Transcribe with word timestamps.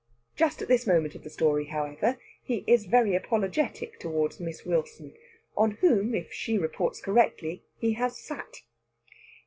Just 0.35 0.63
at 0.63 0.67
this 0.67 0.87
moment 0.87 1.13
of 1.13 1.23
the 1.23 1.29
story, 1.29 1.65
however, 1.65 2.17
he 2.41 2.63
is 2.65 2.87
very 2.87 3.13
apologetic 3.15 3.99
towards 3.99 4.39
Miss 4.39 4.65
Wilson; 4.65 5.13
on 5.55 5.77
whom, 5.81 6.15
if 6.15 6.33
she 6.33 6.57
reports 6.57 6.99
correctly, 6.99 7.61
he 7.77 7.93
has 7.93 8.17
sat. 8.17 8.63